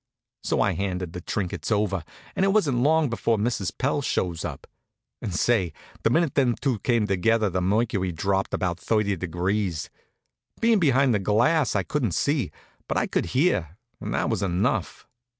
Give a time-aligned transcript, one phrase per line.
[0.43, 2.03] So I handed the trinkets over,
[2.35, 3.71] and it wasn't long before Mrs.
[3.77, 4.65] Pell shows up.
[5.21, 9.91] And say, the minute them two came together the mercury dropped about thirty degrees.
[10.59, 12.49] Bein' behind the glass, I couldn't see;
[12.87, 15.07] but I could hear, and that was enough.